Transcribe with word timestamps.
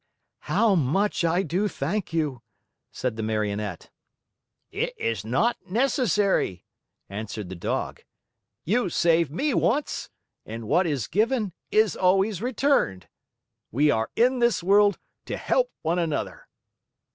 "How 0.45 0.73
much 0.73 1.23
I 1.23 1.43
do 1.43 1.67
thank 1.67 2.11
you!" 2.11 2.41
said 2.91 3.17
the 3.17 3.21
Marionette. 3.21 3.91
"It 4.71 4.97
is 4.97 5.23
not 5.23 5.57
necessary," 5.69 6.65
answered 7.07 7.49
the 7.49 7.55
Dog. 7.55 8.01
"You 8.65 8.89
saved 8.89 9.29
me 9.29 9.53
once, 9.53 10.09
and 10.43 10.67
what 10.67 10.87
is 10.87 11.05
given 11.05 11.53
is 11.69 11.95
always 11.95 12.41
returned. 12.41 13.09
We 13.69 13.91
are 13.91 14.09
in 14.15 14.39
this 14.39 14.63
world 14.63 14.97
to 15.27 15.37
help 15.37 15.69
one 15.83 15.99
another." 15.99 16.47